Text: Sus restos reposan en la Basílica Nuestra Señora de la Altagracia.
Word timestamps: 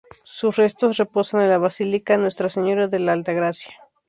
Sus 0.23 0.55
restos 0.55 0.97
reposan 0.97 1.41
en 1.43 1.49
la 1.49 1.59
Basílica 1.59 2.17
Nuestra 2.17 2.49
Señora 2.49 2.87
de 2.87 2.97
la 2.97 3.13
Altagracia. 3.13 3.79